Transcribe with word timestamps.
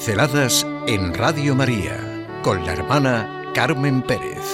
Pinceladas 0.00 0.66
en 0.86 1.12
Radio 1.12 1.54
María 1.54 2.26
con 2.42 2.64
la 2.64 2.72
hermana 2.72 3.52
Carmen 3.54 4.00
Pérez. 4.00 4.46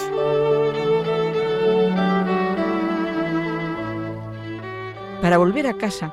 Para 5.23 5.39
volver 5.39 5.69
a 5.69 5.79
casa, 5.79 6.13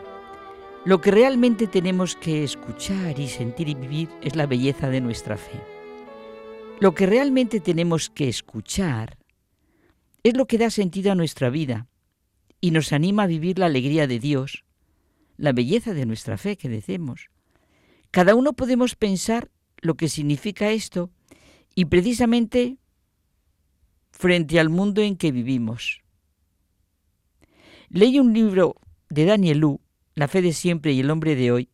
lo 0.85 1.02
que 1.02 1.09
realmente 1.09 1.66
tenemos 1.66 2.16
que 2.16 2.43
escuchar 2.43 3.20
y 3.20 3.27
sentir 3.27 3.70
y 3.70 3.73
vivir 3.73 4.09
es 4.21 4.35
la 4.35 4.45
belleza 4.45 4.89
de 4.89 5.02
nuestra 5.02 5.36
fe. 5.36 5.59
Lo 6.79 6.93
que 6.93 7.07
realmente 7.07 7.59
tenemos 7.59 8.11
que 8.11 8.29
escuchar 8.29 9.18
es 10.21 10.38
lo 10.38 10.45
que 10.45 10.59
da 10.59 10.70
sentido 10.70 11.11
a 11.11 11.15
nuestra 11.15 11.50
vida 11.50 11.88
y 12.61 12.70
nos 12.70 12.94
anima 12.94 13.23
a 13.23 13.27
vivir 13.27 13.58
la 13.58 13.66
alegría 13.66 14.05
de 14.05 14.20
Dios, 14.20 14.63
la 15.38 15.53
belleza 15.53 15.95
de 15.95 16.05
nuestra 16.05 16.38
fe 16.38 16.55
que 16.55 16.70
decimos. 16.70 17.31
Cada 18.13 18.35
uno 18.35 18.53
podemos 18.53 18.94
pensar 18.94 19.49
lo 19.81 19.95
que 19.95 20.08
significa 20.08 20.70
esto 20.70 21.09
y 21.73 21.85
precisamente 21.85 22.77
frente 24.12 24.59
al 24.59 24.70
mundo 24.70 25.02
en 25.02 25.17
que 25.17 25.31
vivimos. 25.31 26.03
Leí 27.89 28.20
un 28.20 28.31
libro 28.31 28.76
de 29.09 29.26
Daniel 29.26 29.58
Lu, 29.58 29.81
La 30.13 30.27
fe 30.27 30.44
de 30.44 30.53
siempre 30.53 30.91
y 30.91 30.99
el 30.99 31.09
hombre 31.09 31.36
de 31.36 31.52
hoy, 31.52 31.70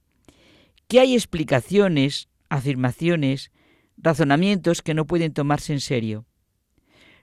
que 0.88 1.02
hay 1.02 1.14
explicaciones, 1.14 2.30
afirmaciones, 2.48 3.52
razonamientos 3.98 4.82
que 4.82 4.94
no 4.94 5.06
pueden 5.06 5.34
tomarse 5.34 5.74
en 5.74 5.82
serio. 5.82 6.26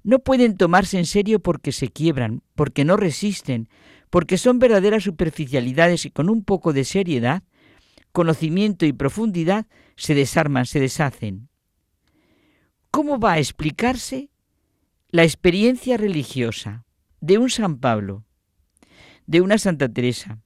No 0.03 0.19
pueden 0.19 0.59
tomarse 0.59 0.99
en 0.99 1.07
serio 1.07 1.41
porque 1.41 1.73
se 1.73 1.89
quiebran, 1.89 2.43
porque 2.55 2.85
no 2.85 2.99
resisten, 2.99 3.71
porque 4.11 4.37
son 4.37 4.59
verdaderas 4.59 5.05
superficialidades 5.05 6.05
y 6.05 6.11
con 6.11 6.29
un 6.29 6.45
poco 6.45 6.75
de 6.75 6.85
seriedad 6.85 7.45
conocimiento 8.17 8.87
y 8.87 8.95
profundidad 8.95 9.67
se 9.95 10.15
desarman, 10.15 10.65
se 10.65 10.81
deshacen. 10.81 11.51
¿Cómo 12.91 13.19
va 13.19 13.35
a 13.35 13.39
explicarse 13.39 14.31
la 15.11 15.23
experiencia 15.23 15.99
religiosa 15.99 16.87
de 17.21 17.37
un 17.37 17.51
San 17.51 17.77
Pablo, 17.77 18.25
de 19.27 19.43
una 19.43 19.59
Santa 19.59 19.91
Teresa, 19.91 20.39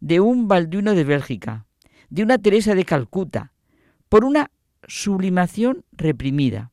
de 0.00 0.20
un 0.20 0.48
Balduino 0.48 0.94
de 0.94 1.04
Bélgica, 1.04 1.66
de 2.08 2.22
una 2.22 2.38
Teresa 2.38 2.74
de 2.74 2.86
Calcuta, 2.86 3.52
por 4.08 4.24
una 4.24 4.50
sublimación 4.88 5.84
reprimida, 5.92 6.70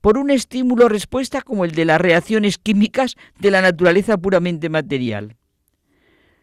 por 0.00 0.18
un 0.18 0.30
estímulo-respuesta 0.30 1.40
como 1.40 1.64
el 1.64 1.70
de 1.70 1.84
las 1.84 2.00
reacciones 2.00 2.58
químicas 2.58 3.14
de 3.38 3.52
la 3.52 3.62
naturaleza 3.62 4.18
puramente 4.18 4.68
material? 4.68 5.36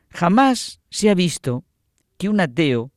Jamás 0.09 0.79
se 0.89 1.09
ha 1.09 1.15
visto 1.15 1.65
que 2.17 2.29
un 2.29 2.39
ateo 2.39 2.93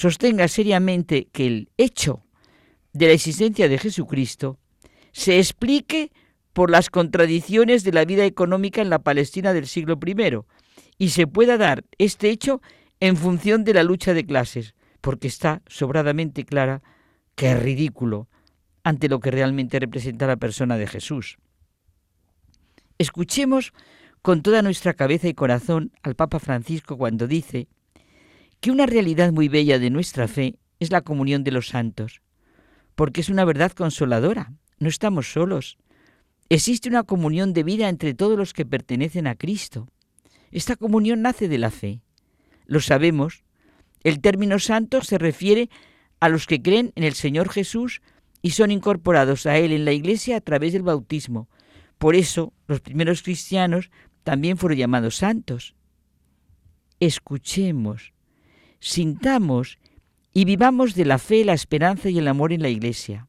sostenga 0.00 0.48
seriamente 0.48 1.28
que 1.30 1.46
el 1.46 1.68
hecho 1.76 2.24
de 2.94 3.08
la 3.08 3.12
existencia 3.12 3.68
de 3.68 3.76
Jesucristo 3.76 4.58
se 5.12 5.38
explique 5.38 6.10
por 6.54 6.70
las 6.70 6.88
contradicciones 6.88 7.84
de 7.84 7.92
la 7.92 8.06
vida 8.06 8.24
económica 8.24 8.80
en 8.80 8.88
la 8.88 9.00
Palestina 9.00 9.52
del 9.52 9.66
siglo 9.66 9.98
I 10.02 10.38
y 10.96 11.10
se 11.10 11.26
pueda 11.26 11.58
dar 11.58 11.84
este 11.98 12.30
hecho 12.30 12.62
en 12.98 13.18
función 13.18 13.62
de 13.62 13.74
la 13.74 13.82
lucha 13.82 14.14
de 14.14 14.24
clases, 14.24 14.74
porque 15.02 15.28
está 15.28 15.60
sobradamente 15.66 16.46
clara 16.46 16.80
que 17.34 17.50
es 17.50 17.62
ridículo 17.62 18.30
ante 18.82 19.06
lo 19.10 19.20
que 19.20 19.30
realmente 19.30 19.78
representa 19.78 20.26
la 20.26 20.38
persona 20.38 20.78
de 20.78 20.86
Jesús. 20.86 21.36
Escuchemos 22.96 23.74
con 24.22 24.40
toda 24.40 24.62
nuestra 24.62 24.94
cabeza 24.94 25.28
y 25.28 25.34
corazón 25.34 25.92
al 26.02 26.14
Papa 26.14 26.38
Francisco 26.38 26.96
cuando 26.96 27.26
dice 27.26 27.68
que 28.60 28.70
una 28.70 28.86
realidad 28.86 29.32
muy 29.32 29.48
bella 29.48 29.78
de 29.78 29.90
nuestra 29.90 30.28
fe 30.28 30.58
es 30.78 30.90
la 30.90 31.00
comunión 31.00 31.44
de 31.44 31.50
los 31.50 31.68
santos, 31.68 32.20
porque 32.94 33.22
es 33.22 33.30
una 33.30 33.44
verdad 33.44 33.72
consoladora, 33.72 34.52
no 34.78 34.88
estamos 34.88 35.32
solos. 35.32 35.78
Existe 36.48 36.88
una 36.88 37.04
comunión 37.04 37.52
de 37.52 37.62
vida 37.62 37.88
entre 37.88 38.14
todos 38.14 38.36
los 38.36 38.52
que 38.52 38.66
pertenecen 38.66 39.26
a 39.26 39.34
Cristo. 39.34 39.88
Esta 40.50 40.76
comunión 40.76 41.22
nace 41.22 41.48
de 41.48 41.58
la 41.58 41.70
fe. 41.70 42.02
Lo 42.66 42.80
sabemos. 42.80 43.44
El 44.02 44.20
término 44.20 44.58
santo 44.58 45.02
se 45.02 45.18
refiere 45.18 45.70
a 46.18 46.28
los 46.28 46.46
que 46.46 46.60
creen 46.60 46.92
en 46.96 47.04
el 47.04 47.14
Señor 47.14 47.50
Jesús 47.50 48.02
y 48.42 48.50
son 48.50 48.70
incorporados 48.70 49.46
a 49.46 49.58
Él 49.58 49.72
en 49.72 49.84
la 49.84 49.92
Iglesia 49.92 50.36
a 50.36 50.40
través 50.40 50.72
del 50.72 50.82
bautismo. 50.82 51.48
Por 51.98 52.14
eso 52.16 52.52
los 52.66 52.80
primeros 52.80 53.22
cristianos 53.22 53.90
también 54.24 54.56
fueron 54.56 54.78
llamados 54.78 55.16
santos. 55.16 55.74
Escuchemos 56.98 58.12
sintamos 58.80 59.78
y 60.32 60.44
vivamos 60.44 60.94
de 60.94 61.04
la 61.04 61.18
fe, 61.18 61.44
la 61.44 61.52
esperanza 61.52 62.08
y 62.08 62.18
el 62.18 62.28
amor 62.28 62.52
en 62.52 62.62
la 62.62 62.68
Iglesia. 62.68 63.28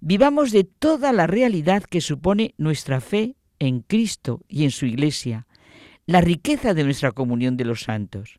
Vivamos 0.00 0.52
de 0.52 0.64
toda 0.64 1.12
la 1.12 1.26
realidad 1.26 1.82
que 1.82 2.00
supone 2.00 2.54
nuestra 2.58 3.00
fe 3.00 3.36
en 3.58 3.80
Cristo 3.80 4.40
y 4.48 4.64
en 4.64 4.70
su 4.70 4.86
Iglesia, 4.86 5.46
la 6.06 6.20
riqueza 6.20 6.74
de 6.74 6.84
nuestra 6.84 7.12
comunión 7.12 7.56
de 7.56 7.64
los 7.64 7.82
santos. 7.82 8.38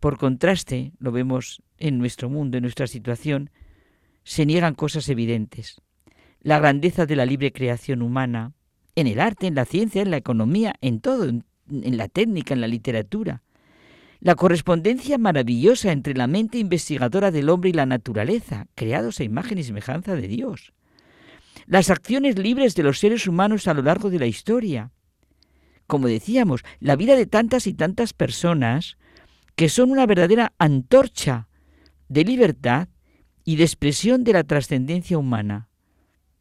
Por 0.00 0.18
contraste, 0.18 0.92
lo 0.98 1.12
vemos 1.12 1.62
en 1.78 1.98
nuestro 1.98 2.28
mundo, 2.28 2.58
en 2.58 2.62
nuestra 2.62 2.86
situación, 2.86 3.50
se 4.24 4.44
niegan 4.44 4.74
cosas 4.74 5.08
evidentes. 5.08 5.80
La 6.40 6.58
grandeza 6.58 7.06
de 7.06 7.16
la 7.16 7.24
libre 7.24 7.52
creación 7.52 8.02
humana, 8.02 8.52
en 8.96 9.06
el 9.06 9.20
arte, 9.20 9.46
en 9.46 9.54
la 9.54 9.64
ciencia, 9.64 10.02
en 10.02 10.10
la 10.10 10.18
economía, 10.18 10.74
en 10.82 11.00
todo, 11.00 11.24
en, 11.24 11.44
la 11.68 12.08
técnica, 12.08 12.52
en 12.52 12.60
la 12.60 12.68
literatura 12.68 13.42
la 14.24 14.36
correspondencia 14.36 15.18
maravillosa 15.18 15.92
entre 15.92 16.14
la 16.14 16.26
mente 16.26 16.56
investigadora 16.56 17.30
del 17.30 17.50
hombre 17.50 17.68
y 17.68 17.72
la 17.74 17.84
naturaleza, 17.84 18.66
creados 18.74 19.20
a 19.20 19.24
imagen 19.24 19.58
y 19.58 19.64
semejanza 19.64 20.16
de 20.16 20.26
Dios. 20.26 20.72
Las 21.66 21.90
acciones 21.90 22.38
libres 22.38 22.74
de 22.74 22.84
los 22.84 22.98
seres 22.98 23.26
humanos 23.26 23.68
a 23.68 23.74
lo 23.74 23.82
largo 23.82 24.08
de 24.08 24.18
la 24.18 24.26
historia. 24.26 24.92
Como 25.86 26.08
decíamos, 26.08 26.62
la 26.80 26.96
vida 26.96 27.16
de 27.16 27.26
tantas 27.26 27.66
y 27.66 27.74
tantas 27.74 28.14
personas 28.14 28.96
que 29.56 29.68
son 29.68 29.90
una 29.90 30.06
verdadera 30.06 30.54
antorcha 30.56 31.48
de 32.08 32.24
libertad 32.24 32.88
y 33.44 33.56
de 33.56 33.64
expresión 33.64 34.24
de 34.24 34.32
la 34.32 34.44
trascendencia 34.44 35.18
humana. 35.18 35.68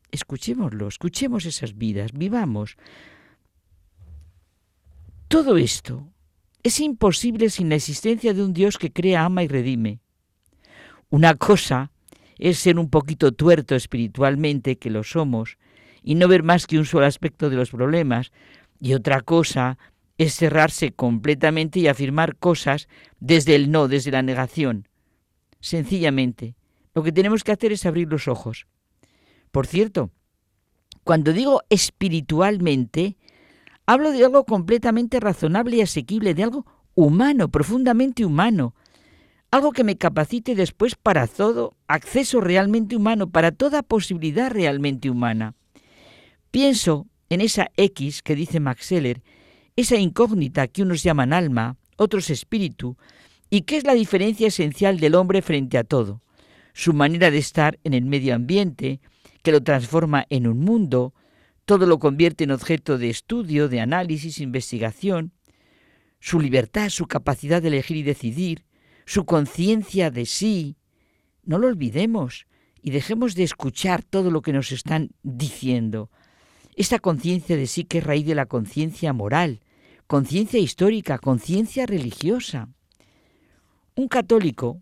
Escuchémoslo, 0.10 0.88
escuchemos 0.88 1.46
esas 1.46 1.78
vidas, 1.78 2.14
vivamos. 2.14 2.78
Todo 5.28 5.58
esto 5.58 6.13
es 6.64 6.80
imposible 6.80 7.50
sin 7.50 7.70
la 7.70 7.76
existencia 7.76 8.34
de 8.34 8.44
un 8.44 8.54
Dios 8.54 8.78
que 8.78 8.92
crea, 8.92 9.26
ama 9.26 9.44
y 9.44 9.48
redime. 9.48 10.00
Una 11.10 11.36
cosa 11.36 11.92
es 12.40 12.58
ser 12.58 12.80
un 12.80 12.90
poquito 12.90 13.34
tuerto 13.34 13.76
espiritualmente, 13.76 14.78
que 14.78 14.90
lo 14.90 15.04
somos, 15.04 15.58
y 16.02 16.16
no 16.16 16.28
ver 16.28 16.44
más 16.44 16.66
que 16.66 16.78
un 16.78 16.86
solo 16.86 17.06
aspecto 17.06 17.50
de 17.50 17.56
los 17.56 17.72
problemas, 17.72 18.32
y 18.80 18.94
otra 18.94 19.22
cosa 19.22 19.78
es 20.18 20.36
cerrarse 20.36 20.92
completamente 20.92 21.80
y 21.80 21.88
afirmar 21.88 22.36
cosas 22.38 22.88
desde 23.20 23.56
el 23.56 23.72
no, 23.72 23.88
desde 23.88 24.12
la 24.12 24.22
negación. 24.22 24.88
Sencillamente, 25.60 26.56
lo 26.94 27.04
que 27.04 27.12
tenemos 27.12 27.44
que 27.44 27.52
hacer 27.52 27.72
es 27.72 27.86
abrir 27.86 28.10
los 28.10 28.28
ojos. 28.28 28.68
Por 29.52 29.68
cierto, 29.68 30.12
cuando 31.04 31.34
digo 31.34 31.62
espiritualmente, 31.70 33.18
Hablo 33.86 34.12
de 34.12 34.24
algo 34.24 34.46
completamente 34.46 35.20
razonable 35.20 35.78
y 35.78 35.82
asequible, 35.82 36.34
de 36.34 36.44
algo 36.44 36.66
humano, 36.96 37.50
profundamente 37.50 38.26
humano. 38.26 38.74
Algo 39.52 39.72
que 39.72 39.84
me 39.84 39.98
capacite 39.98 40.56
después 40.56 40.96
para 40.96 41.28
todo 41.28 41.76
acceso 41.88 42.40
realmente 42.40 42.96
humano, 42.96 43.30
para 43.30 43.52
toda 43.52 43.84
posibilidad 43.84 44.50
realmente 44.52 45.10
humana. 45.10 45.54
Pienso 46.50 47.08
en 47.30 47.42
esa 47.42 47.72
X 47.76 48.22
que 48.22 48.36
dice 48.36 48.60
Max 48.60 48.92
esa 49.76 49.98
incógnita 49.98 50.68
que 50.68 50.84
unos 50.84 51.04
llaman 51.04 51.34
alma, 51.34 51.78
otros 51.98 52.30
espíritu, 52.30 52.96
y 53.50 53.62
que 53.62 53.78
es 53.78 53.84
la 53.84 53.94
diferencia 53.94 54.48
esencial 54.48 55.00
del 55.00 55.16
hombre 55.16 55.42
frente 55.42 55.78
a 55.78 55.84
todo. 55.84 56.22
Su 56.74 56.94
manera 56.94 57.32
de 57.32 57.38
estar 57.38 57.80
en 57.84 57.94
el 57.94 58.06
medio 58.06 58.34
ambiente, 58.34 59.00
que 59.42 59.52
lo 59.52 59.62
transforma 59.62 60.26
en 60.30 60.48
un 60.48 60.60
mundo, 60.60 61.14
todo 61.66 61.86
lo 61.86 62.00
convierte 62.00 62.44
en 62.44 62.52
objeto 62.52 62.98
de 62.98 63.10
estudio, 63.10 63.70
de 63.70 63.80
análisis, 63.80 64.40
investigación, 64.40 65.32
su 66.20 66.40
libertad, 66.40 66.90
su 66.90 67.06
capacidad 67.06 67.62
de 67.62 67.70
elegir 67.70 67.98
y 67.98 68.04
decidir, 68.04 68.66
su 69.06 69.26
conciencia 69.26 70.12
de 70.12 70.26
sí. 70.26 70.78
No 71.44 71.58
lo 71.58 71.68
olvidemos 71.68 72.46
y 72.82 72.92
dejemos 72.92 73.36
de 73.36 73.44
escuchar 73.44 74.04
todo 74.04 74.32
lo 74.32 74.42
que 74.42 74.54
nos 74.54 74.72
están 74.72 75.12
diciendo. 75.24 76.10
Esta 76.76 77.00
conciencia 77.00 77.56
de 77.56 77.68
sí 77.68 77.84
que 77.86 78.00
es 78.00 78.04
raíz 78.04 78.26
de 78.26 78.36
la 78.36 78.46
conciencia 78.46 79.14
moral, 79.14 79.62
conciencia 80.08 80.60
histórica, 80.60 81.18
conciencia 81.18 81.86
religiosa. 81.86 82.70
Un 83.96 84.08
católico, 84.08 84.82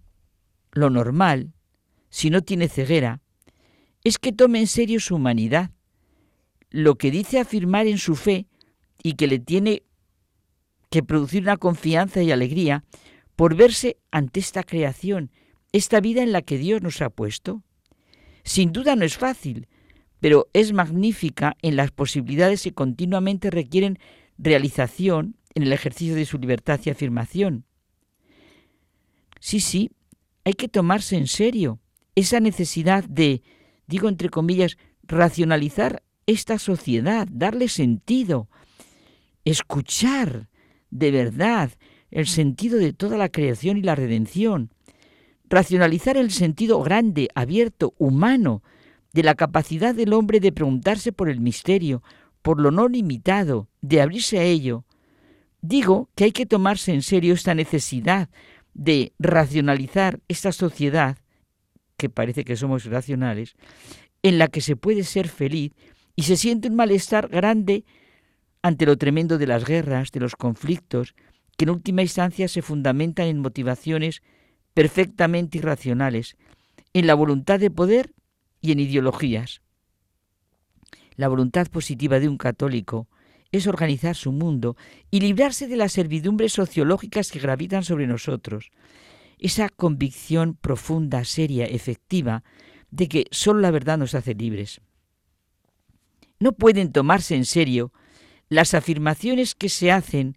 lo 0.72 0.90
normal, 0.90 1.54
si 2.10 2.30
no 2.30 2.42
tiene 2.42 2.70
ceguera, 2.70 3.22
es 4.04 4.18
que 4.18 4.32
tome 4.32 4.60
en 4.60 4.68
serio 4.68 5.00
su 5.00 5.16
humanidad, 5.16 5.72
lo 6.72 6.96
que 6.96 7.12
dice 7.12 7.40
afirmar 7.40 7.86
en 7.86 7.98
su 7.98 8.16
fe 8.16 8.48
y 9.04 9.14
que 9.14 9.28
le 9.28 9.40
tiene 9.40 9.84
que 10.90 11.04
producir 11.04 11.44
una 11.44 11.58
confianza 11.58 12.22
y 12.22 12.32
alegría 12.32 12.84
por 13.36 13.56
verse 13.56 13.98
ante 14.12 14.40
esta 14.40 14.64
creación 14.64 15.32
esta 15.72 16.02
vida 16.02 16.22
en 16.22 16.32
la 16.32 16.42
que 16.42 16.58
Dios 16.58 16.82
nos 16.82 17.02
ha 17.02 17.10
puesto? 17.10 17.64
Sin 18.44 18.72
duda 18.72 18.96
no 18.96 19.06
es 19.06 19.18
fácil, 19.18 19.68
pero 20.20 20.48
es 20.54 20.74
magnífica 20.74 21.56
en 21.62 21.76
las 21.76 21.92
posibilidades 21.92 22.64
que 22.64 22.74
continuamente 22.74 23.50
requieren 23.50 24.00
realización 24.38 25.38
en 25.54 25.64
el 25.64 25.74
ejercicio 25.74 26.16
de 26.16 26.26
su 26.26 26.38
libertad 26.38 26.80
y 26.84 26.90
afirmación. 26.90 27.66
Sí, 29.40 29.60
sí, 29.60 29.92
hay 30.44 30.54
que 30.54 30.68
tomarse 30.68 31.18
en 31.18 31.28
serio 31.28 31.80
esa 32.16 32.40
necesidad 32.40 33.04
de, 33.06 33.42
digo 33.88 34.10
entre 34.10 34.30
comillas, 34.30 34.78
racionalizar 35.04 36.04
esta 36.26 36.60
sociedad, 36.60 37.28
darle 37.32 37.68
sentido, 37.68 38.48
escuchar 39.46 40.50
de 40.90 41.12
verdad 41.12 41.72
el 42.12 42.28
sentido 42.28 42.78
de 42.78 42.94
toda 42.94 43.18
la 43.18 43.30
creación 43.30 43.78
y 43.78 43.82
la 43.82 43.96
redención, 43.96 44.72
racionalizar 45.50 46.18
el 46.18 46.32
sentido 46.32 46.82
grande, 46.82 47.30
abierto, 47.36 47.94
humano, 47.98 48.64
de 49.14 49.24
la 49.24 49.36
capacidad 49.36 49.94
del 49.94 50.14
hombre 50.14 50.40
de 50.40 50.52
preguntarse 50.52 51.12
por 51.12 51.30
el 51.30 51.42
misterio, 51.42 52.02
por 52.42 52.60
lo 52.60 52.72
no 52.72 52.88
limitado, 52.88 53.68
de 53.82 54.02
abrirse 54.02 54.40
a 54.40 54.44
ello. 54.44 54.86
Digo 55.62 56.10
que 56.16 56.26
hay 56.26 56.32
que 56.32 56.46
tomarse 56.46 56.94
en 56.94 57.02
serio 57.02 57.34
esta 57.34 57.54
necesidad 57.54 58.30
de 58.74 59.14
racionalizar 59.20 60.22
esta 60.28 60.52
sociedad, 60.52 61.18
que 61.98 62.10
parece 62.10 62.46
que 62.46 62.56
somos 62.56 62.86
racionales, 62.86 63.56
en 64.24 64.38
la 64.38 64.48
que 64.48 64.62
se 64.62 64.76
puede 64.76 65.04
ser 65.04 65.28
feliz 65.28 65.74
y 66.22 66.24
se 66.24 66.38
siente 66.38 66.68
un 66.68 66.76
malestar 66.76 67.30
grande 67.30 67.84
ante 68.62 68.86
lo 68.86 68.96
tremendo 68.96 69.40
de 69.40 69.48
las 69.48 69.66
guerras, 69.66 70.12
de 70.12 70.20
los 70.20 70.36
conflictos, 70.36 71.16
que 71.58 71.66
en 71.66 71.72
última 71.72 72.04
instancia 72.04 72.48
se 72.48 72.62
fundamentan 72.62 73.26
en 73.26 73.40
motivaciones 73.40 74.22
perfectamente 74.76 75.58
irracionales, 75.58 76.38
en 76.94 77.08
la 77.08 77.16
voluntad 77.16 77.60
de 77.60 77.72
poder 77.72 78.14
y 78.62 78.72
en 78.72 78.82
ideologías. 78.82 79.64
La 81.16 81.28
voluntad 81.28 81.66
positiva 81.72 82.20
de 82.20 82.30
un 82.30 82.38
católico 82.38 83.08
es 83.52 83.66
organizar 83.66 84.16
su 84.16 84.32
mundo 84.32 84.78
y 85.10 85.22
librarse 85.22 85.68
de 85.68 85.76
las 85.76 85.92
servidumbres 85.92 86.54
sociológicas 86.54 87.32
que 87.32 87.40
gravitan 87.40 87.84
sobre 87.84 88.06
nosotros. 88.06 88.70
Esa 89.40 89.70
convicción 89.70 90.54
profunda, 90.54 91.24
seria, 91.24 91.66
efectiva, 91.66 92.44
de 92.92 93.08
que 93.08 93.26
sólo 93.32 93.60
la 93.62 93.72
verdad 93.72 93.98
nos 93.98 94.14
hace 94.14 94.36
libres. 94.36 94.82
No 96.42 96.54
pueden 96.54 96.92
tomarse 96.92 97.36
en 97.36 97.46
serio 97.46 97.94
las 98.50 98.74
afirmaciones 98.74 99.54
que 99.56 99.70
se 99.70 99.92
hacen, 99.92 100.36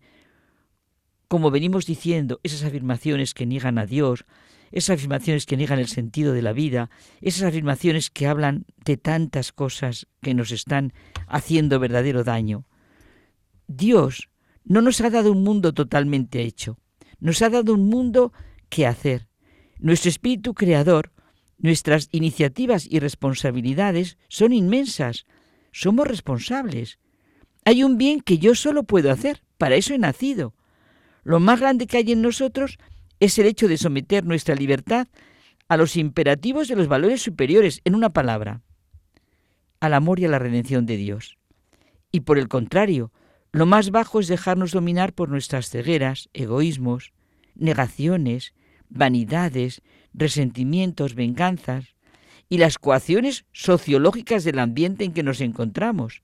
como 1.27 1.51
venimos 1.51 1.87
diciendo, 1.87 2.39
esas 2.43 2.63
afirmaciones 2.63 3.33
que 3.33 3.47
niegan 3.47 3.79
a 3.79 3.87
Dios, 3.87 4.27
esas 4.71 4.99
afirmaciones 4.99 5.47
que 5.47 5.57
niegan 5.57 5.79
el 5.79 5.89
sentido 5.89 6.35
de 6.35 6.43
la 6.43 6.53
vida, 6.53 6.91
esas 7.23 7.45
afirmaciones 7.45 8.11
que 8.11 8.27
hablan 8.27 8.67
de 8.85 8.99
tantas 8.99 9.51
cosas 9.51 10.07
que 10.21 10.35
nos 10.35 10.53
están 10.53 10.93
haciendo 11.27 11.81
verdadero 11.81 12.23
daño. 12.23 12.67
Dios 13.67 14.29
no 14.63 14.83
nos 14.83 15.01
ha 15.01 15.09
dado 15.09 15.33
un 15.33 15.43
mundo 15.43 15.73
totalmente 15.73 16.43
hecho, 16.43 16.79
nos 17.19 17.41
ha 17.41 17.49
dado 17.49 17.73
un 17.73 17.89
mundo 17.89 18.33
que 18.69 18.87
hacer. 18.87 19.27
Nuestro 19.81 20.11
espíritu 20.11 20.55
creador 20.55 21.15
Nuestras 21.59 22.09
iniciativas 22.13 22.87
y 22.91 22.99
responsabilidades 22.99 24.19
son 24.29 24.53
inmensas. 24.53 25.25
Somos 25.75 26.07
responsables. 26.07 27.01
Hay 27.65 27.83
un 27.83 27.99
bien 27.99 28.21
que 28.21 28.39
yo 28.39 28.55
solo 28.55 28.85
puedo 28.85 29.11
hacer. 29.11 29.43
Para 29.59 29.75
eso 29.75 29.93
he 29.93 29.99
nacido. 29.99 30.55
Lo 31.25 31.41
más 31.41 31.59
grande 31.59 31.89
que 31.89 31.97
hay 31.97 32.13
en 32.13 32.23
nosotros 32.23 32.79
es 33.19 33.37
el 33.41 33.47
hecho 33.47 33.67
de 33.67 33.77
someter 33.77 34.25
nuestra 34.25 34.55
libertad 34.55 35.09
a 35.69 35.77
los 35.77 35.97
imperativos 35.97 36.69
de 36.69 36.77
los 36.77 36.87
valores 36.87 37.23
superiores, 37.23 37.81
en 37.85 37.97
una 37.97 38.11
palabra, 38.11 38.63
al 39.81 39.95
amor 39.95 40.21
y 40.21 40.27
a 40.27 40.29
la 40.29 40.39
redención 40.39 40.87
de 40.87 40.97
Dios. 40.97 41.39
Y 42.13 42.21
por 42.21 42.39
el 42.39 42.47
contrario, 42.47 43.11
lo 43.51 43.67
más 43.67 43.91
bajo 43.91 44.21
es 44.21 44.29
dejarnos 44.29 44.71
dominar 44.71 45.13
por 45.13 45.29
nuestras 45.29 45.71
cegueras, 45.71 46.29
egoísmos, 46.35 47.13
negaciones, 47.57 48.55
vanidades, 48.89 49.83
resentimientos, 50.13 51.17
venganzas 51.17 51.94
y 52.49 52.59
las 52.59 52.79
coacciones 52.79 53.45
sociológicas 53.53 54.45
del 54.45 54.59
ambiente 54.59 55.05
en 55.05 55.13
que 55.13 55.23
nos 55.23 55.41
encontramos. 55.41 56.23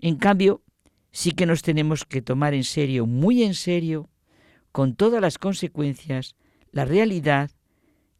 En 0.00 0.16
cambio, 0.16 0.62
sí 1.10 1.32
que 1.32 1.46
nos 1.46 1.62
tenemos 1.62 2.04
que 2.04 2.22
tomar 2.22 2.54
en 2.54 2.64
serio, 2.64 3.06
muy 3.06 3.42
en 3.42 3.54
serio, 3.54 4.08
con 4.72 4.94
todas 4.94 5.20
las 5.20 5.38
consecuencias, 5.38 6.34
la 6.72 6.84
realidad 6.84 7.50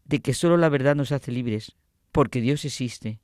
de 0.05 0.21
que 0.21 0.35
solo 0.35 0.57
la 0.57 0.69
verdad 0.69 0.95
nos 0.95 1.13
hace 1.13 1.33
libres, 1.33 1.77
porque 2.13 2.41
Dios 2.41 2.65
existe, 2.65 3.21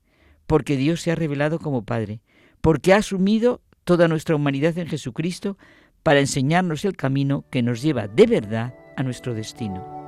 porque 0.46 0.76
Dios 0.76 1.02
se 1.02 1.12
ha 1.12 1.14
revelado 1.14 1.58
como 1.58 1.85
Padre, 1.85 2.23
porque 2.61 2.93
ha 2.93 2.96
asumido 2.96 3.62
toda 3.85 4.08
nuestra 4.08 4.37
humanidad 4.37 4.76
en 4.79 4.88
Jesucristo 4.88 5.58
para 6.02 6.20
enseñarnos 6.20 6.85
el 6.85 6.96
camino 6.96 7.44
que 7.50 7.62
nos 7.62 7.82
lleva 7.82 8.08
de 8.08 8.26
verdad 8.26 8.75
a 8.96 9.02
nuestro 9.02 9.35
destino. 9.35 10.08